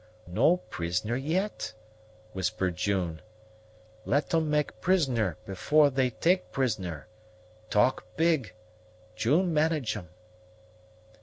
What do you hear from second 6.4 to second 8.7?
prisoner talk big;